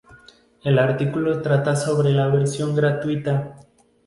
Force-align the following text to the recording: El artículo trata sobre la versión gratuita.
El 0.63 0.79
artículo 0.79 1.43
trata 1.43 1.75
sobre 1.75 2.09
la 2.09 2.25
versión 2.27 2.73
gratuita. 2.75 3.55